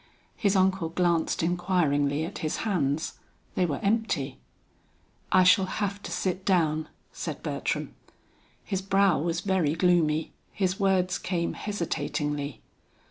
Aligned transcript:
His 0.35 0.55
uncle 0.55 0.89
glanced 0.89 1.43
inquiringly 1.43 2.25
at 2.25 2.39
his 2.39 2.55
hands; 2.65 3.19
they 3.53 3.67
were 3.67 3.79
empty. 3.83 4.39
"I 5.31 5.43
shall 5.43 5.67
have 5.67 6.01
to 6.01 6.11
sit 6.11 6.43
down," 6.43 6.89
said 7.11 7.43
Bertram; 7.43 7.93
his 8.63 8.81
brow 8.81 9.19
was 9.19 9.41
very 9.41 9.75
gloomy, 9.75 10.31
his 10.51 10.79
words 10.79 11.19
came 11.19 11.53
hesitatingly. 11.53 12.61